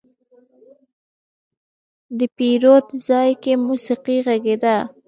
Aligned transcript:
د 2.17 2.19
پیرود 2.37 2.85
ځای 3.07 3.29
کې 3.41 3.53
موسيقي 3.67 4.17
غږېده. 4.25 4.75